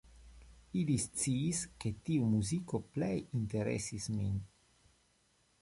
[0.79, 3.13] Ili sciis, ke tiu muziko plej
[3.43, 4.45] interesis min.